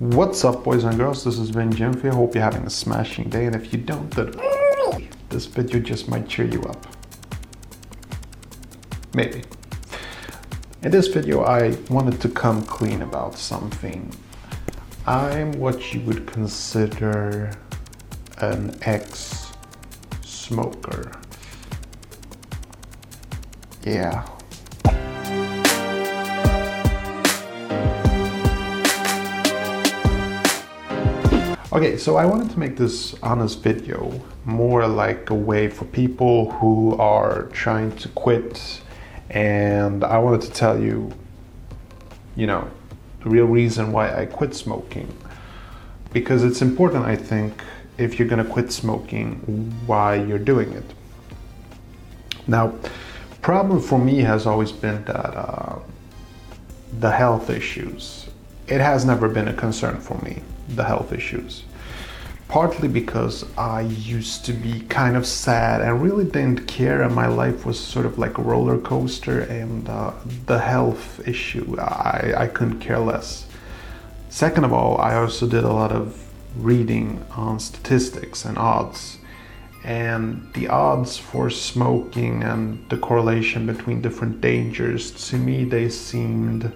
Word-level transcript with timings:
What's 0.00 0.46
up, 0.46 0.64
boys 0.64 0.84
and 0.84 0.96
girls? 0.96 1.24
This 1.24 1.38
is 1.38 1.50
Vin 1.50 1.68
Jimfi. 1.68 2.10
I 2.10 2.14
hope 2.14 2.34
you're 2.34 2.42
having 2.42 2.62
a 2.62 2.70
smashing 2.70 3.28
day, 3.28 3.44
and 3.44 3.54
if 3.54 3.70
you 3.70 3.78
don't, 3.78 4.10
then 4.10 4.32
this 5.28 5.44
video 5.44 5.78
just 5.78 6.08
might 6.08 6.26
cheer 6.26 6.46
you 6.46 6.62
up. 6.62 6.86
Maybe. 9.12 9.42
In 10.80 10.90
this 10.90 11.08
video, 11.08 11.44
I 11.44 11.76
wanted 11.90 12.18
to 12.22 12.30
come 12.30 12.64
clean 12.64 13.02
about 13.02 13.36
something. 13.36 14.10
I'm 15.06 15.52
what 15.52 15.92
you 15.92 16.00
would 16.06 16.26
consider 16.26 17.52
an 18.38 18.74
ex 18.80 19.52
smoker. 20.22 21.12
Yeah. 23.82 24.26
Okay, 31.72 31.98
so 31.98 32.16
I 32.16 32.26
wanted 32.26 32.50
to 32.50 32.58
make 32.58 32.76
this 32.76 33.14
honest 33.22 33.62
video 33.62 34.20
more 34.44 34.88
like 34.88 35.30
a 35.30 35.34
way 35.34 35.68
for 35.68 35.84
people 35.84 36.50
who 36.50 36.96
are 36.96 37.44
trying 37.52 37.94
to 37.98 38.08
quit, 38.08 38.80
and 39.30 40.02
I 40.02 40.18
wanted 40.18 40.40
to 40.40 40.50
tell 40.50 40.80
you, 40.80 41.12
you 42.34 42.48
know, 42.48 42.68
the 43.22 43.30
real 43.30 43.44
reason 43.44 43.92
why 43.92 44.12
I 44.20 44.26
quit 44.26 44.52
smoking. 44.52 45.16
Because 46.12 46.42
it's 46.42 46.60
important, 46.60 47.04
I 47.04 47.14
think, 47.14 47.62
if 47.98 48.18
you're 48.18 48.26
gonna 48.26 48.44
quit 48.44 48.72
smoking, 48.72 49.36
why 49.86 50.16
you're 50.16 50.40
doing 50.40 50.72
it. 50.72 50.92
Now, 52.48 52.74
problem 53.42 53.80
for 53.80 53.96
me 54.00 54.18
has 54.22 54.44
always 54.44 54.72
been 54.72 55.04
that 55.04 55.36
uh, 55.36 55.78
the 56.98 57.12
health 57.12 57.48
issues. 57.48 58.26
It 58.66 58.80
has 58.80 59.04
never 59.04 59.28
been 59.28 59.46
a 59.46 59.54
concern 59.54 60.00
for 60.00 60.18
me 60.24 60.42
the 60.76 60.84
health 60.84 61.12
issues. 61.12 61.64
Partly 62.48 62.88
because 62.88 63.44
I 63.56 63.82
used 63.82 64.44
to 64.46 64.52
be 64.52 64.80
kind 64.80 65.16
of 65.16 65.24
sad 65.24 65.82
and 65.82 66.02
really 66.02 66.24
didn't 66.24 66.66
care, 66.66 67.02
and 67.02 67.14
my 67.14 67.28
life 67.28 67.64
was 67.64 67.78
sort 67.78 68.06
of 68.06 68.18
like 68.18 68.38
a 68.38 68.42
roller 68.42 68.78
coaster, 68.78 69.40
and 69.40 69.88
uh, 69.88 70.12
the 70.46 70.58
health 70.58 71.20
issue, 71.28 71.78
I, 71.78 72.34
I 72.36 72.46
couldn't 72.48 72.80
care 72.80 72.98
less. 72.98 73.46
Second 74.28 74.64
of 74.64 74.72
all, 74.72 74.98
I 75.00 75.14
also 75.14 75.46
did 75.46 75.64
a 75.64 75.72
lot 75.72 75.92
of 75.92 76.26
reading 76.56 77.24
on 77.36 77.60
statistics 77.60 78.44
and 78.44 78.58
odds. 78.58 79.18
And 79.82 80.52
the 80.54 80.68
odds 80.68 81.16
for 81.16 81.50
smoking 81.50 82.42
and 82.42 82.88
the 82.90 82.98
correlation 82.98 83.66
between 83.66 84.02
different 84.02 84.40
dangers, 84.40 85.10
to 85.30 85.36
me, 85.36 85.64
they 85.64 85.88
seemed 85.88 86.72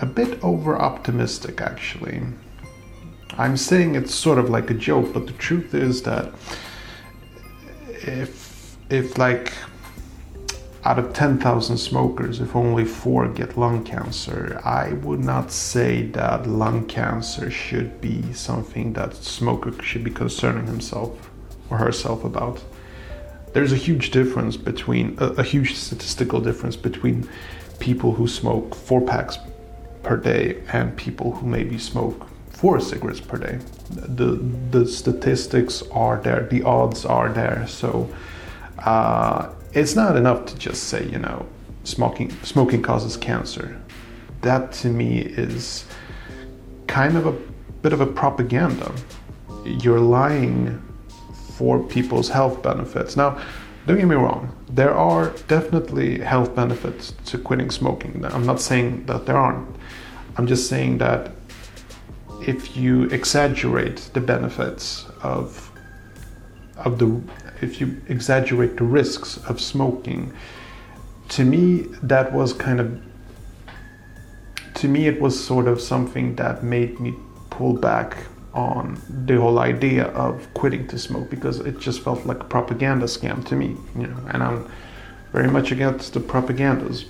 a 0.00 0.06
bit 0.06 0.42
over 0.42 0.78
optimistic 0.78 1.60
actually. 1.60 2.22
I'm 3.38 3.56
saying 3.56 3.94
it's 3.94 4.14
sort 4.14 4.38
of 4.38 4.50
like 4.50 4.70
a 4.70 4.74
joke, 4.74 5.12
but 5.12 5.26
the 5.26 5.32
truth 5.32 5.74
is 5.74 6.02
that 6.02 6.32
if 8.02 8.76
if 8.90 9.18
like 9.18 9.52
out 10.82 10.98
of 10.98 11.12
10,000 11.12 11.76
smokers, 11.76 12.40
if 12.40 12.56
only 12.56 12.86
four 12.86 13.28
get 13.28 13.58
lung 13.58 13.84
cancer, 13.84 14.58
I 14.64 14.94
would 14.94 15.20
not 15.20 15.52
say 15.52 16.06
that 16.12 16.46
lung 16.46 16.86
cancer 16.86 17.50
should 17.50 18.00
be 18.00 18.32
something 18.32 18.94
that 18.94 19.14
smoker 19.14 19.70
should 19.82 20.04
be 20.04 20.10
concerning 20.10 20.66
himself 20.66 21.30
or 21.68 21.76
herself 21.76 22.24
about. 22.24 22.64
There's 23.52 23.72
a 23.72 23.76
huge 23.76 24.10
difference 24.10 24.56
between 24.56 25.16
a, 25.18 25.26
a 25.32 25.42
huge 25.42 25.74
statistical 25.74 26.40
difference 26.40 26.76
between 26.76 27.28
people 27.78 28.12
who 28.12 28.26
smoke 28.26 28.74
four 28.74 29.02
packs 29.02 29.36
per 30.10 30.16
day 30.16 30.60
and 30.72 30.96
people 30.96 31.30
who 31.36 31.46
maybe 31.46 31.78
smoke 31.78 32.26
four 32.48 32.80
cigarettes 32.80 33.20
per 33.20 33.38
day. 33.38 33.60
The 33.90 34.30
the 34.72 34.84
statistics 34.84 35.84
are 35.92 36.20
there, 36.20 36.48
the 36.50 36.64
odds 36.64 37.04
are 37.04 37.28
there. 37.32 37.64
So 37.68 38.12
uh, 38.80 39.50
it's 39.72 39.94
not 39.94 40.16
enough 40.16 40.46
to 40.46 40.58
just 40.58 40.82
say 40.84 41.02
you 41.14 41.20
know 41.26 41.46
smoking 41.84 42.30
smoking 42.42 42.82
causes 42.82 43.16
cancer. 43.16 43.80
That 44.40 44.72
to 44.80 44.88
me 44.88 45.20
is 45.20 45.84
kind 46.88 47.16
of 47.16 47.24
a 47.26 47.34
bit 47.82 47.92
of 47.92 48.00
a 48.00 48.06
propaganda. 48.06 48.92
You're 49.64 50.00
lying 50.00 50.82
for 51.56 51.78
people's 51.96 52.30
health 52.30 52.64
benefits. 52.64 53.16
Now, 53.16 53.40
don't 53.86 53.96
get 53.96 54.06
me 54.06 54.14
wrong, 54.14 54.54
there 54.68 54.94
are 54.94 55.30
definitely 55.48 56.20
health 56.20 56.54
benefits 56.54 57.14
to 57.26 57.38
quitting 57.38 57.70
smoking. 57.70 58.24
I'm 58.24 58.46
not 58.46 58.60
saying 58.60 59.06
that 59.06 59.26
there 59.26 59.36
aren't. 59.36 59.68
I'm 60.36 60.46
just 60.46 60.68
saying 60.68 60.98
that 60.98 61.32
if 62.46 62.76
you 62.76 63.04
exaggerate 63.04 64.10
the 64.14 64.20
benefits 64.20 65.06
of 65.22 65.66
of 66.76 66.98
the 66.98 67.20
if 67.60 67.80
you 67.80 68.00
exaggerate 68.08 68.76
the 68.76 68.84
risks 68.84 69.36
of 69.48 69.60
smoking, 69.60 70.32
to 71.28 71.44
me 71.44 71.82
that 72.02 72.32
was 72.32 72.52
kind 72.52 72.80
of 72.80 73.00
to 74.74 74.88
me 74.88 75.06
it 75.06 75.20
was 75.20 75.42
sort 75.42 75.68
of 75.68 75.80
something 75.80 76.36
that 76.36 76.64
made 76.64 76.98
me 77.00 77.14
pull 77.50 77.74
back 77.74 78.16
on 78.52 79.00
the 79.08 79.36
whole 79.36 79.58
idea 79.58 80.06
of 80.08 80.52
quitting 80.54 80.86
to 80.88 80.98
smoke 80.98 81.30
because 81.30 81.60
it 81.60 81.78
just 81.78 82.02
felt 82.02 82.26
like 82.26 82.40
a 82.40 82.44
propaganda 82.44 83.06
scam 83.06 83.44
to 83.46 83.54
me, 83.54 83.76
you 83.96 84.06
know, 84.06 84.18
and 84.28 84.42
I'm 84.42 84.70
very 85.32 85.48
much 85.48 85.70
against 85.70 86.14
the 86.14 86.20
propagandas. 86.20 87.04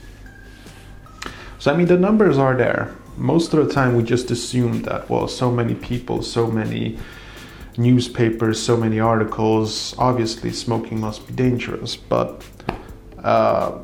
So 1.59 1.73
I 1.73 1.77
mean 1.77 1.87
the 1.87 1.99
numbers 1.99 2.39
are 2.39 2.55
there. 2.57 2.95
Most 3.17 3.53
of 3.55 3.67
the 3.67 3.73
time 3.73 3.97
we 3.97 4.03
just 4.03 4.31
assume 4.31 4.83
that 4.83 5.09
well 5.09 5.29
so 5.29 5.51
many 5.51 5.75
people, 5.75 6.23
so 6.23 6.47
many 6.47 6.99
newspapers, 7.77 8.63
so 8.63 8.77
many 8.77 9.01
articles, 9.01 9.95
obviously 9.99 10.53
smoking 10.53 11.01
must 11.01 11.27
be 11.27 11.33
dangerous, 11.33 11.97
but 11.97 12.45
uh, 13.23 13.79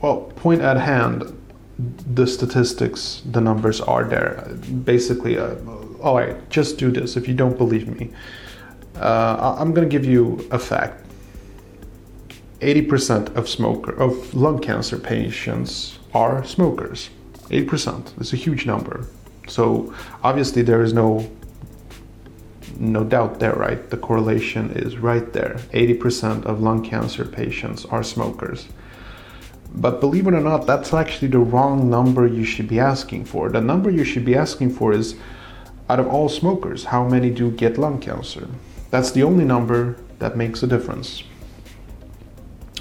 well, 0.00 0.32
point 0.36 0.60
at 0.60 0.76
hand, 0.76 1.34
the 1.78 2.26
statistics, 2.26 3.22
the 3.24 3.40
numbers 3.40 3.80
are 3.80 4.04
there. 4.04 4.46
Basically, 4.84 5.38
uh, 5.38 5.54
all 6.04 6.16
right, 6.16 6.50
just 6.50 6.76
do 6.76 6.90
this 6.90 7.16
if 7.16 7.26
you 7.26 7.34
don't 7.34 7.56
believe 7.56 7.88
me. 7.88 8.10
Uh, 8.96 9.56
I'm 9.58 9.72
going 9.72 9.88
to 9.88 9.90
give 9.90 10.04
you 10.04 10.46
a 10.50 10.58
fact. 10.58 11.02
80% 12.60 13.34
of 13.34 13.48
smoker 13.48 13.92
of 13.92 14.34
lung 14.34 14.58
cancer 14.58 14.98
patients 14.98 15.98
are 16.12 16.44
smokers. 16.44 17.08
80%. 17.48 18.20
It's 18.20 18.34
a 18.34 18.36
huge 18.36 18.66
number. 18.66 19.06
So 19.48 19.94
obviously 20.22 20.62
there 20.62 20.82
is 20.82 20.92
no 20.92 21.30
no 22.76 23.04
doubt 23.04 23.38
there, 23.38 23.52
right? 23.52 23.88
The 23.88 23.96
correlation 23.96 24.70
is 24.70 24.98
right 24.98 25.32
there. 25.32 25.58
80% 25.72 26.44
of 26.44 26.60
lung 26.60 26.82
cancer 26.82 27.24
patients 27.24 27.84
are 27.84 28.02
smokers. 28.02 28.66
But 29.72 30.00
believe 30.00 30.26
it 30.26 30.34
or 30.34 30.40
not, 30.40 30.66
that's 30.66 30.92
actually 30.92 31.28
the 31.28 31.38
wrong 31.38 31.88
number 31.88 32.26
you 32.26 32.44
should 32.44 32.66
be 32.66 32.80
asking 32.80 33.26
for. 33.26 33.48
The 33.48 33.60
number 33.60 33.90
you 33.90 34.02
should 34.02 34.24
be 34.24 34.34
asking 34.34 34.70
for 34.74 34.92
is 34.92 35.14
out 35.94 36.00
of 36.00 36.08
all 36.08 36.28
smokers, 36.28 36.86
how 36.86 37.06
many 37.06 37.30
do 37.30 37.52
get 37.52 37.78
lung 37.78 38.00
cancer? 38.00 38.48
That's 38.90 39.12
the 39.12 39.22
only 39.22 39.44
number 39.44 39.96
that 40.18 40.36
makes 40.36 40.60
a 40.64 40.66
difference. 40.66 41.22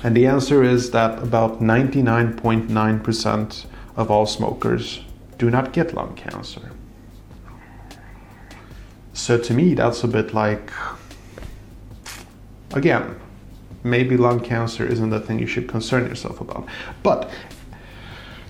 And 0.02 0.18
the 0.18 0.26
answer 0.26 0.64
is 0.64 0.90
that 0.92 1.22
about 1.22 1.62
99.9% 1.62 3.66
of 3.98 4.10
all 4.10 4.26
smokers 4.26 5.02
do 5.38 5.52
not 5.52 5.74
get 5.74 5.94
lung 5.94 6.16
cancer. 6.16 6.72
So 9.14 9.38
to 9.38 9.54
me, 9.54 9.76
that's 9.76 10.04
a 10.04 10.08
bit 10.08 10.34
like, 10.34 10.72
again, 12.72 13.20
maybe 13.84 14.18
lung 14.18 14.40
cancer 14.40 14.88
isn't 14.88 15.12
the 15.12 15.20
thing 15.20 15.38
you 15.38 15.46
should 15.46 15.70
concern 15.70 16.08
yourself 16.08 16.42
about. 16.42 16.66
But 17.04 17.30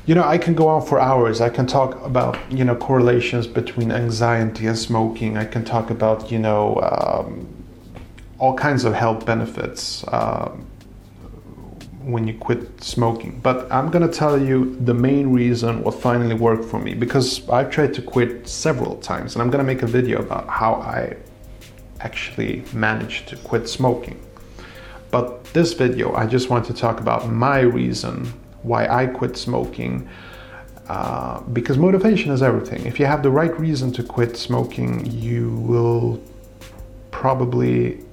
you 0.06 0.16
know, 0.16 0.24
I 0.24 0.38
can 0.38 0.54
go 0.54 0.68
on 0.68 0.86
for 0.86 1.00
hours. 1.00 1.40
I 1.40 1.50
can 1.50 1.66
talk 1.66 2.04
about, 2.06 2.38
you 2.52 2.66
know, 2.66 2.76
correlations 2.76 3.48
between 3.48 3.92
anxiety 3.92 4.68
and 4.68 4.78
smoking. 4.78 5.38
I 5.38 5.46
can 5.46 5.64
talk 5.64 5.90
about, 5.90 6.30
you 6.30 6.40
know, 6.40 6.76
um, 6.82 7.48
all 8.38 8.54
kinds 8.54 8.84
of 8.84 8.94
health 8.94 9.26
benefits 9.26 10.04
um, 10.12 10.66
when 12.02 12.28
you 12.28 12.34
quit 12.34 12.84
smoking. 12.84 13.40
But 13.40 13.72
I'm 13.72 13.90
going 13.92 14.06
to 14.06 14.14
tell 14.14 14.38
you 14.38 14.76
the 14.82 14.94
main 14.94 15.32
reason 15.32 15.82
what 15.84 15.94
finally 15.94 16.36
worked 16.36 16.66
for 16.66 16.80
me 16.80 16.94
because 16.94 17.48
I've 17.50 17.72
tried 17.72 17.94
to 17.94 18.02
quit 18.02 18.46
several 18.46 18.98
times 18.98 19.36
and 19.36 19.42
I'm 19.42 19.50
going 19.50 19.66
to 19.66 19.74
make 19.74 19.84
a 19.84 19.88
video 19.88 20.20
about 20.20 20.50
how 20.50 20.74
I 20.76 21.16
actually 22.02 22.66
managed 22.74 23.30
to 23.30 23.38
quit 23.38 23.70
smoking. 23.70 24.20
But 25.12 25.46
this 25.54 25.72
video, 25.72 26.14
I 26.14 26.26
just 26.26 26.50
want 26.50 26.66
to 26.66 26.74
talk 26.74 27.00
about 27.00 27.30
my 27.30 27.60
reason 27.60 28.34
why 28.64 28.88
I 28.88 29.08
quit 29.08 29.38
smoking. 29.38 30.10
Uh, 30.88 31.42
because 31.42 31.78
motivation 31.78 32.32
is 32.32 32.42
everything. 32.42 32.86
If 32.86 33.00
you 33.00 33.06
have 33.06 33.24
the 33.24 33.32
right 33.32 33.58
reason 33.58 33.94
to 33.94 34.04
quit 34.04 34.36
smoking, 34.36 35.06
you 35.06 35.56
will 35.58 36.22
probably 37.12 38.04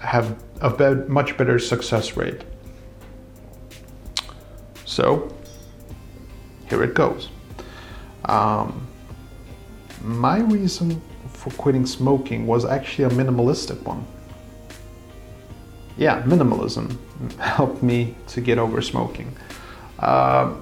have 0.00 0.36
a 0.60 0.70
be- 0.70 1.08
much 1.08 1.36
better 1.36 1.58
success 1.58 2.16
rate. 2.16 2.42
So, 4.84 5.34
here 6.68 6.82
it 6.82 6.94
goes. 6.94 7.28
Um, 8.26 8.86
my 10.02 10.40
reason 10.40 11.00
for 11.32 11.50
quitting 11.52 11.86
smoking 11.86 12.46
was 12.46 12.64
actually 12.64 13.04
a 13.04 13.10
minimalistic 13.10 13.80
one. 13.82 14.04
Yeah, 15.96 16.22
minimalism 16.22 16.96
helped 17.38 17.82
me 17.82 18.14
to 18.28 18.40
get 18.40 18.58
over 18.58 18.80
smoking. 18.80 19.36
Uh, 19.98 20.54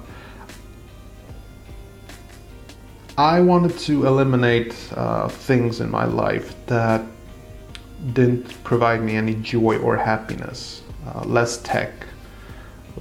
I 3.17 3.41
wanted 3.41 3.77
to 3.79 4.05
eliminate 4.05 4.75
uh, 4.95 5.27
things 5.27 5.81
in 5.81 5.91
my 5.91 6.05
life 6.05 6.55
that 6.67 7.05
didn't 8.13 8.63
provide 8.63 9.01
me 9.01 9.15
any 9.15 9.35
joy 9.35 9.77
or 9.77 9.97
happiness. 9.97 10.83
Uh, 11.05 11.23
less 11.25 11.57
tech, 11.57 11.91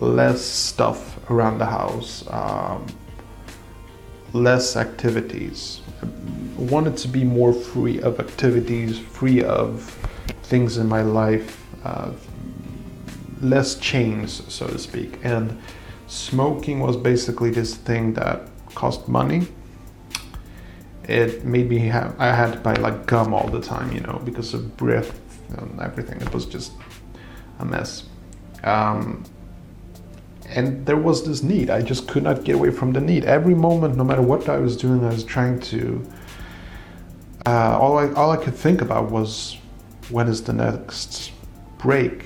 less 0.01 0.41
stuff 0.41 1.19
around 1.31 1.59
the 1.59 1.67
house, 1.67 2.25
um, 2.31 2.87
less 4.33 4.77
activities. 4.77 5.83
I 6.03 6.63
wanted 6.63 6.97
to 6.99 7.09
be 7.09 7.23
more 7.23 7.53
free 7.53 8.01
of 8.01 8.19
activities, 8.19 8.99
free 8.99 9.45
of 9.45 9.83
things 10.43 10.79
in 10.79 10.89
my 10.89 11.03
life, 11.03 11.65
uh, 11.89 12.13
less 13.41 13.77
chains, 13.77 14.43
so 14.53 14.67
to 14.67 14.79
speak. 14.79 15.19
And 15.23 15.61
smoking 16.07 16.81
was 16.81 16.97
basically 16.97 17.51
this 17.51 17.75
thing 17.75 18.15
that 18.15 18.49
cost 18.75 19.09
money 19.09 19.47
it 21.09 21.43
made 21.45 21.69
me 21.71 21.79
have 21.79 22.15
I 22.21 22.27
had 22.27 22.53
to 22.53 22.59
buy 22.61 22.75
like 22.75 23.07
gum 23.07 23.33
all 23.33 23.49
the 23.49 23.61
time, 23.61 23.91
you 23.93 24.01
know, 24.01 24.21
because 24.25 24.53
of 24.55 24.77
breath 24.77 25.19
and 25.57 25.81
everything. 25.81 26.21
It 26.21 26.33
was 26.33 26.45
just 26.45 26.73
a 27.59 27.65
mess. 27.65 28.05
Um, 28.63 29.25
and 30.51 30.85
there 30.85 30.97
was 30.97 31.27
this 31.27 31.43
need. 31.43 31.71
I 31.71 31.83
just 31.83 32.09
could 32.09 32.23
not 32.23 32.45
get 32.45 32.55
away 32.57 32.71
from 32.71 32.93
the 32.93 33.01
need. 33.01 33.25
Every 33.25 33.55
moment, 33.55 33.97
no 33.97 34.05
matter 34.05 34.23
what 34.23 34.49
I 34.49 34.59
was 34.59 34.77
doing, 34.77 35.05
I 35.05 35.09
was 35.09 35.25
trying 35.25 35.61
to. 35.61 36.07
Uh, 37.47 37.79
all 37.81 37.99
I 37.99 38.13
all 38.13 38.31
I 38.31 38.37
could 38.37 38.55
think 38.55 38.83
about 38.83 39.11
was 39.11 39.57
when 40.11 40.29
is 40.29 40.43
the 40.43 40.53
next 40.53 41.33
break, 41.79 42.25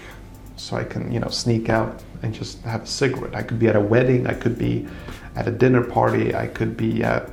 so 0.56 0.76
I 0.76 0.84
can 0.84 1.10
you 1.12 1.20
know 1.20 1.28
sneak 1.28 1.68
out 1.68 2.02
and 2.22 2.34
just 2.34 2.62
have 2.62 2.82
a 2.82 2.86
cigarette. 2.86 3.34
I 3.34 3.42
could 3.42 3.58
be 3.58 3.68
at 3.68 3.76
a 3.76 3.80
wedding. 3.80 4.26
I 4.26 4.34
could 4.34 4.58
be 4.58 4.86
at 5.34 5.48
a 5.48 5.50
dinner 5.50 5.82
party. 5.82 6.34
I 6.34 6.46
could 6.46 6.76
be 6.76 7.02
at 7.02 7.30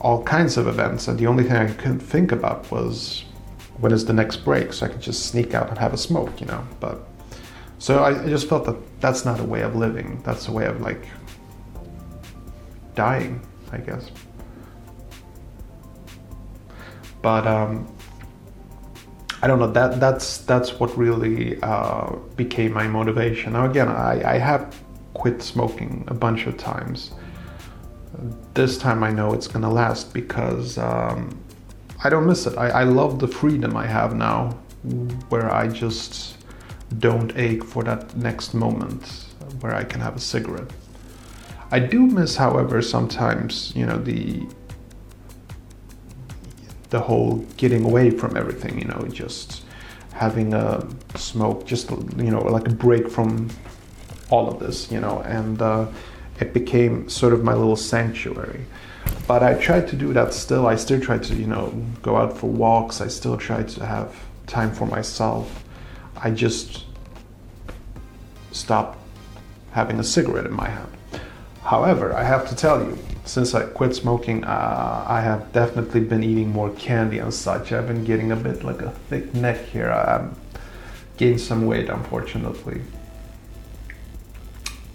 all 0.00 0.22
kinds 0.22 0.56
of 0.56 0.66
events, 0.68 1.08
and 1.08 1.18
the 1.18 1.26
only 1.26 1.44
thing 1.44 1.56
I 1.56 1.72
could 1.72 2.00
think 2.00 2.32
about 2.32 2.70
was 2.70 3.24
when 3.78 3.92
is 3.92 4.04
the 4.04 4.12
next 4.12 4.38
break, 4.38 4.72
so 4.72 4.86
I 4.86 4.88
could 4.88 5.00
just 5.00 5.26
sneak 5.26 5.54
out 5.54 5.68
and 5.68 5.78
have 5.78 5.94
a 5.94 5.98
smoke, 5.98 6.40
you 6.40 6.46
know. 6.46 6.66
But 6.80 7.06
so 7.78 8.02
I, 8.02 8.22
I 8.22 8.28
just 8.28 8.48
felt 8.48 8.64
that 8.66 8.76
that's 9.00 9.24
not 9.24 9.40
a 9.40 9.44
way 9.44 9.62
of 9.62 9.76
living. 9.76 10.20
That's 10.24 10.48
a 10.48 10.52
way 10.52 10.66
of 10.66 10.80
like 10.80 11.06
dying, 12.94 13.40
I 13.70 13.78
guess. 13.78 14.10
But 17.22 17.46
um, 17.46 17.86
I 19.42 19.46
don't 19.46 19.58
know. 19.58 19.70
That 19.70 20.00
that's 20.00 20.38
that's 20.38 20.80
what 20.80 20.96
really 20.98 21.60
uh, 21.62 22.16
became 22.36 22.72
my 22.72 22.88
motivation. 22.88 23.52
Now 23.52 23.66
again, 23.66 23.88
I, 23.88 24.34
I 24.34 24.38
have 24.38 24.74
quit 25.14 25.42
smoking 25.42 26.04
a 26.08 26.14
bunch 26.14 26.46
of 26.46 26.56
times 26.56 27.12
this 28.54 28.78
time 28.78 29.02
I 29.02 29.10
know 29.10 29.32
it's 29.32 29.46
gonna 29.46 29.70
last 29.70 30.12
because 30.12 30.78
um, 30.78 31.38
I 32.02 32.08
don't 32.08 32.26
miss 32.26 32.46
it. 32.46 32.56
I, 32.58 32.68
I 32.70 32.84
love 32.84 33.18
the 33.18 33.28
freedom 33.28 33.76
I 33.76 33.86
have 33.86 34.14
now 34.14 34.50
where 35.28 35.52
I 35.52 35.68
just 35.68 36.36
don't 36.98 37.36
ache 37.36 37.64
for 37.64 37.82
that 37.84 38.16
next 38.16 38.54
moment 38.54 39.26
where 39.60 39.74
I 39.74 39.84
can 39.84 40.00
have 40.00 40.16
a 40.16 40.20
cigarette. 40.20 40.70
I 41.70 41.80
do 41.80 42.06
miss, 42.06 42.36
however, 42.36 42.80
sometimes, 42.80 43.72
you 43.76 43.84
know, 43.84 43.98
the 43.98 44.46
the 46.90 47.00
whole 47.00 47.36
getting 47.56 47.84
away 47.84 48.10
from 48.10 48.36
everything, 48.36 48.78
you 48.78 48.86
know, 48.86 49.06
just 49.12 49.62
having 50.12 50.54
a 50.54 50.86
smoke, 51.14 51.66
just 51.66 51.90
you 51.90 52.30
know, 52.30 52.42
like 52.42 52.66
a 52.66 52.72
break 52.72 53.08
from 53.08 53.48
all 54.30 54.48
of 54.48 54.58
this, 54.58 54.90
you 54.90 55.00
know, 55.00 55.20
and 55.20 55.62
uh, 55.62 55.86
it 56.40 56.52
became 56.52 57.08
sort 57.08 57.32
of 57.32 57.44
my 57.44 57.54
little 57.54 57.76
sanctuary. 57.76 58.64
But 59.26 59.42
I 59.42 59.54
tried 59.54 59.88
to 59.88 59.96
do 59.96 60.12
that 60.12 60.34
still. 60.34 60.66
I 60.66 60.76
still 60.76 61.00
tried 61.00 61.22
to, 61.24 61.34
you 61.34 61.46
know, 61.46 61.72
go 62.02 62.16
out 62.16 62.36
for 62.36 62.48
walks. 62.48 63.00
I 63.00 63.08
still 63.08 63.36
tried 63.36 63.68
to 63.70 63.86
have 63.86 64.14
time 64.46 64.72
for 64.72 64.86
myself. 64.86 65.64
I 66.16 66.30
just 66.30 66.84
stopped 68.52 68.98
having 69.72 70.00
a 70.00 70.04
cigarette 70.04 70.46
in 70.46 70.52
my 70.52 70.68
hand. 70.68 70.90
However, 71.62 72.14
I 72.14 72.24
have 72.24 72.48
to 72.48 72.56
tell 72.56 72.82
you, 72.82 72.98
since 73.28 73.54
I 73.54 73.64
quit 73.66 73.94
smoking, 73.94 74.44
uh, 74.44 75.04
I 75.06 75.20
have 75.20 75.52
definitely 75.52 76.00
been 76.00 76.24
eating 76.24 76.50
more 76.50 76.70
candy 76.70 77.18
and 77.18 77.32
such. 77.32 77.72
I've 77.72 77.86
been 77.86 78.04
getting 78.04 78.32
a 78.32 78.36
bit 78.36 78.64
like 78.64 78.82
a 78.82 78.90
thick 79.08 79.34
neck 79.34 79.64
here. 79.66 79.90
I've 79.90 80.30
gained 81.16 81.40
some 81.40 81.66
weight, 81.66 81.88
unfortunately 81.88 82.80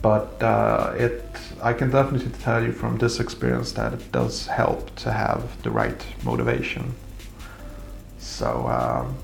but 0.04 0.44
uh, 0.44 0.94
it 0.98 1.24
I 1.62 1.72
can 1.74 1.90
definitely 1.90 2.32
tell 2.44 2.62
you 2.62 2.74
from 2.74 2.98
this 2.98 3.20
experience 3.22 3.72
that 3.72 3.94
it 3.94 4.12
does 4.12 4.46
help 4.48 4.94
to 4.98 5.12
have 5.12 5.42
the 5.64 5.72
right 5.72 6.06
motivation. 6.24 6.94
So 8.20 8.68
um, 8.68 9.18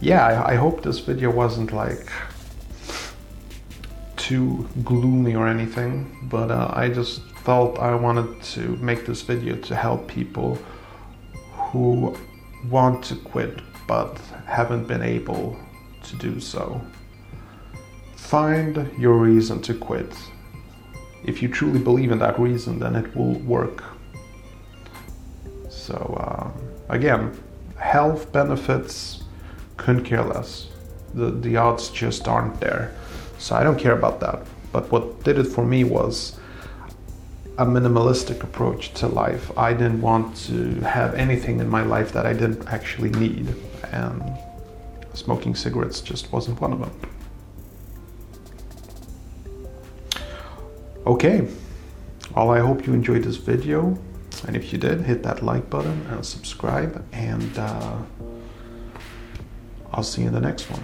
yeah, 0.00 0.26
I, 0.26 0.52
I, 0.52 0.54
hope 0.56 0.82
this 0.82 0.98
video 0.98 1.30
wasn't 1.30 1.72
like 1.72 2.10
too 4.16 4.68
gloomy 4.82 5.36
or 5.36 5.46
anything, 5.46 6.28
but 6.28 6.50
uh, 6.50 6.72
I 6.74 6.88
just 6.88 7.20
felt 7.44 7.78
I 7.78 7.94
wanted 7.94 8.42
to 8.54 8.76
make 8.76 9.04
this 9.04 9.20
video 9.20 9.56
to 9.56 9.76
help 9.76 10.08
people 10.08 10.58
who 11.52 12.16
want 12.70 13.04
to 13.04 13.16
quit 13.16 13.60
but 13.86 14.18
haven't 14.46 14.86
been 14.86 15.02
able 15.02 15.56
to 16.04 16.16
do 16.16 16.40
so. 16.40 16.80
Find 18.16 18.90
your 18.98 19.18
reason 19.18 19.60
to 19.62 19.74
quit. 19.74 20.10
If 21.24 21.42
you 21.42 21.48
truly 21.48 21.78
believe 21.78 22.12
in 22.12 22.18
that 22.20 22.38
reason, 22.38 22.78
then 22.78 22.96
it 22.96 23.14
will 23.14 23.34
work. 23.40 23.84
So, 25.68 25.94
uh, 26.18 26.50
again, 26.88 27.38
health 27.76 28.32
benefits 28.32 29.24
couldn't 29.76 30.04
care 30.04 30.22
less. 30.22 30.68
The, 31.12 31.30
the 31.30 31.58
odds 31.58 31.90
just 31.90 32.26
aren't 32.26 32.58
there. 32.58 32.94
So, 33.38 33.54
I 33.54 33.62
don't 33.62 33.78
care 33.78 33.96
about 33.96 34.20
that. 34.20 34.46
But 34.72 34.90
what 34.90 35.22
did 35.24 35.38
it 35.38 35.44
for 35.44 35.64
me 35.64 35.84
was 35.84 36.38
a 37.56 37.64
minimalistic 37.64 38.42
approach 38.42 38.92
to 38.94 39.06
life. 39.06 39.56
I 39.56 39.72
didn't 39.72 40.00
want 40.00 40.36
to 40.48 40.80
have 40.80 41.14
anything 41.14 41.60
in 41.60 41.68
my 41.68 41.82
life 41.82 42.12
that 42.12 42.26
I 42.26 42.32
didn't 42.32 42.66
actually 42.66 43.10
need. 43.10 43.54
And 43.92 44.36
smoking 45.12 45.54
cigarettes 45.54 46.00
just 46.00 46.32
wasn't 46.32 46.60
one 46.60 46.72
of 46.72 46.80
them. 46.80 47.00
Okay, 51.06 51.46
well, 52.34 52.50
I 52.50 52.58
hope 52.58 52.86
you 52.86 52.92
enjoyed 52.92 53.22
this 53.22 53.36
video. 53.36 53.96
And 54.46 54.56
if 54.56 54.72
you 54.72 54.78
did, 54.78 55.02
hit 55.02 55.22
that 55.22 55.42
like 55.42 55.70
button 55.70 56.06
and 56.10 56.26
subscribe. 56.26 57.04
And 57.12 57.56
uh, 57.56 57.98
I'll 59.92 60.02
see 60.02 60.22
you 60.22 60.28
in 60.28 60.34
the 60.34 60.40
next 60.40 60.70
one. 60.70 60.82